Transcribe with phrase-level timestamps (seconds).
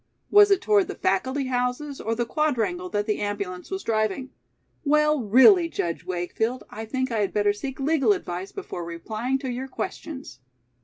[0.31, 4.31] Was it toward the faculty houses or the Quadrangle that the ambulance was driving?"
[4.83, 9.51] "Well, really, Judge Wakefield, I think I had better seek legal advice before replying to
[9.51, 10.39] your questions."